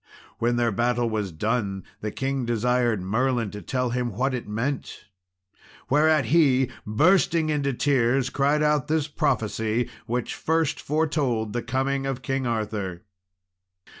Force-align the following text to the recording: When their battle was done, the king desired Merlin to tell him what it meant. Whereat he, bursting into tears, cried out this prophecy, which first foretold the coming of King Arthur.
When 0.39 0.55
their 0.55 0.71
battle 0.71 1.07
was 1.07 1.31
done, 1.31 1.83
the 1.99 2.09
king 2.09 2.43
desired 2.43 3.03
Merlin 3.03 3.51
to 3.51 3.61
tell 3.61 3.91
him 3.91 4.09
what 4.13 4.33
it 4.33 4.47
meant. 4.47 5.05
Whereat 5.91 6.25
he, 6.33 6.71
bursting 6.87 7.49
into 7.51 7.71
tears, 7.73 8.31
cried 8.31 8.63
out 8.63 8.87
this 8.87 9.07
prophecy, 9.07 9.91
which 10.07 10.33
first 10.33 10.79
foretold 10.81 11.53
the 11.53 11.61
coming 11.61 12.07
of 12.07 12.23
King 12.23 12.47
Arthur. 12.47 13.03